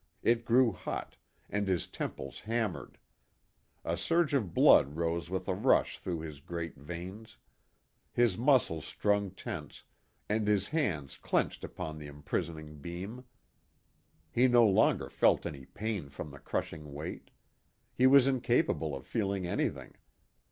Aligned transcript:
It 0.23 0.45
grew 0.45 0.71
hot, 0.71 1.15
and 1.47 1.67
his 1.67 1.85
temples 1.85 2.39
hammered. 2.39 2.97
A 3.85 3.95
surge 3.95 4.33
of 4.33 4.51
blood 4.51 4.95
rose 4.95 5.29
with 5.29 5.47
a 5.47 5.53
rush 5.53 5.99
through 5.99 6.21
his 6.21 6.39
great 6.39 6.75
veins. 6.75 7.37
His 8.11 8.35
muscles 8.35 8.83
strung 8.83 9.29
tense, 9.29 9.83
and 10.27 10.47
his 10.47 10.69
hands 10.69 11.17
clenched 11.19 11.63
upon 11.63 11.99
the 11.99 12.07
imprisoning 12.07 12.77
beam. 12.79 13.25
He 14.31 14.47
no 14.47 14.65
longer 14.67 15.07
felt 15.07 15.45
any 15.45 15.65
pain 15.65 16.09
from 16.09 16.31
the 16.31 16.39
crushing 16.39 16.93
weight. 16.93 17.29
He 17.93 18.07
was 18.07 18.25
incapable 18.25 18.95
of 18.95 19.05
feeling 19.05 19.45
anything. 19.45 19.93